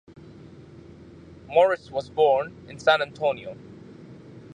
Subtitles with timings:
[1.47, 3.55] Morris was born in San Antonio.